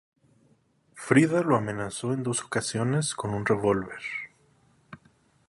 [0.95, 4.01] Frida lo amenazó en dos ocasiones con un revólver.